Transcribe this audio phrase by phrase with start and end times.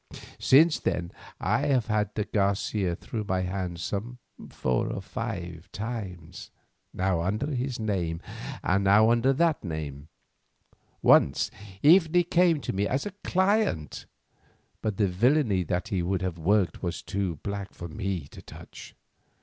[0.39, 4.17] Since then, I have had de Garcia through my hands some
[4.49, 6.49] four or five times,
[6.91, 8.19] now under this name
[8.63, 9.63] and now under that.
[11.03, 11.51] Once
[11.83, 14.07] even he came to me as a client,
[14.81, 18.95] but the villainy that he would have worked was too black for me to touch.